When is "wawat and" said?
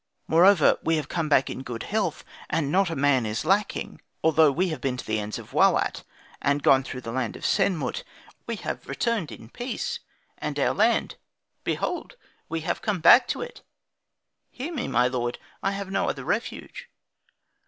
5.53-6.63